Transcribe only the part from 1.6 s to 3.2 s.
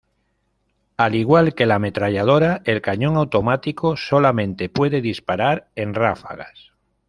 la ametralladora, el cañón